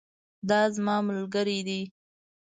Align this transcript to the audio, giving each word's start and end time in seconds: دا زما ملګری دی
دا 0.49 0.61
زما 0.75 0.95
ملګری 1.07 1.59
دی 1.67 1.81